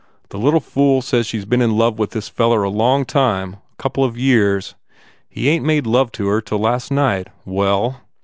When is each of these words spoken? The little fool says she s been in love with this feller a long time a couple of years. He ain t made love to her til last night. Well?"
The 0.29 0.39
little 0.39 0.61
fool 0.61 1.03
says 1.03 1.27
she 1.27 1.37
s 1.37 1.45
been 1.45 1.61
in 1.61 1.77
love 1.77 1.99
with 1.99 2.09
this 2.09 2.27
feller 2.27 2.63
a 2.63 2.71
long 2.71 3.05
time 3.05 3.57
a 3.73 3.75
couple 3.77 4.03
of 4.03 4.17
years. 4.17 4.73
He 5.29 5.47
ain 5.47 5.61
t 5.61 5.67
made 5.67 5.85
love 5.85 6.11
to 6.13 6.25
her 6.29 6.41
til 6.41 6.57
last 6.57 6.89
night. 6.89 7.27
Well?" 7.45 7.97